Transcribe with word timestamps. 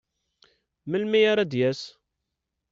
Melmi 0.89 1.19
ara 1.31 1.49
d-yas? 1.51 1.81